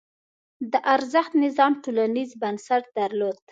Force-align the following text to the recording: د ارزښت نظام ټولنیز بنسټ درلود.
د 0.71 0.73
ارزښت 0.93 1.31
نظام 1.43 1.73
ټولنیز 1.83 2.29
بنسټ 2.41 2.83
درلود. 2.97 3.37